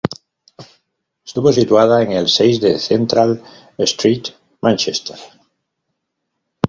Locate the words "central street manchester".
2.79-5.19